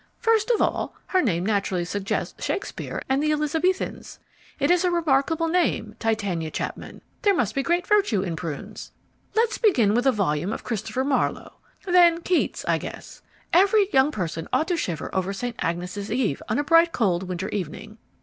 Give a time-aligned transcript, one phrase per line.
[0.17, 4.17] First of all, her name naturally suggests Shakespeare and the Elizabethans.
[4.57, 8.93] It's a remarkable name, Titania Chapman: there must be great virtue in prunes!
[9.35, 11.57] Let's begin with a volume of Christopher Marlowe.
[11.85, 13.21] Then Keats, I guess:
[13.53, 15.55] every young person ought to shiver over St.
[15.59, 17.99] Agnes' Eve on a bright cold winter evening.